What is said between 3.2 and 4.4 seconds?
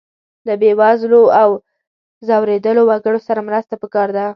سره مرسته پکار ده.